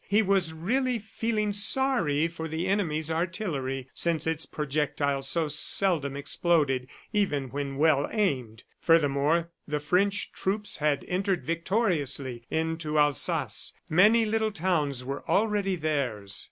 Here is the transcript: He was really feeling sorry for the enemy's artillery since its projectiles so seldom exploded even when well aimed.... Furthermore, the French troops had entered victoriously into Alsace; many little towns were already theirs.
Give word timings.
He 0.07 0.23
was 0.23 0.51
really 0.51 0.97
feeling 0.97 1.53
sorry 1.53 2.27
for 2.27 2.47
the 2.47 2.65
enemy's 2.65 3.11
artillery 3.11 3.87
since 3.93 4.25
its 4.25 4.47
projectiles 4.47 5.29
so 5.29 5.47
seldom 5.47 6.17
exploded 6.17 6.87
even 7.13 7.51
when 7.51 7.75
well 7.77 8.09
aimed.... 8.11 8.63
Furthermore, 8.79 9.51
the 9.67 9.79
French 9.79 10.31
troops 10.31 10.77
had 10.77 11.05
entered 11.07 11.43
victoriously 11.45 12.47
into 12.49 12.97
Alsace; 12.97 13.73
many 13.89 14.25
little 14.25 14.51
towns 14.51 15.05
were 15.05 15.23
already 15.29 15.75
theirs. 15.75 16.39